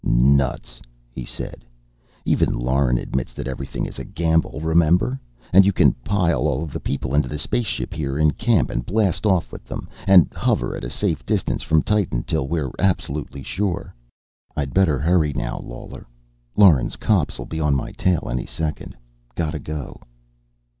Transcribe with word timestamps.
"Nuts!" 0.03 0.81
he 1.11 1.23
said. 1.25 1.63
"Even 2.25 2.51
Lauren 2.57 2.97
admits 2.97 3.33
that 3.33 3.47
everything 3.47 3.85
is 3.85 3.99
a 3.99 4.03
gamble, 4.03 4.59
remember? 4.59 5.19
And 5.53 5.63
you 5.63 5.71
can 5.71 5.93
pile 6.03 6.47
all 6.47 6.63
of 6.63 6.73
the 6.73 6.79
people 6.79 7.13
into 7.13 7.29
the 7.29 7.37
space 7.37 7.67
ship 7.67 7.93
here 7.93 8.17
in 8.17 8.31
camp, 8.31 8.71
and 8.71 8.83
blast 8.83 9.27
off 9.27 9.51
with 9.51 9.65
them, 9.65 9.87
and 10.07 10.27
hover 10.33 10.75
at 10.75 10.83
a 10.83 10.89
safe 10.89 11.23
distance 11.23 11.61
from 11.61 11.83
Titan 11.83 12.23
till 12.23 12.47
we're 12.47 12.71
absolutely 12.79 13.43
sure. 13.43 13.93
I'd 14.57 14.73
better 14.73 14.97
hurry 14.97 15.33
now, 15.33 15.59
Lawler. 15.59 16.07
Lauren's 16.57 16.95
cops'll 16.95 17.43
be 17.45 17.59
on 17.59 17.75
my 17.75 17.91
tail 17.91 18.27
any 18.27 18.47
second. 18.47 18.95
Gotta 19.35 19.59
go." 19.59 20.01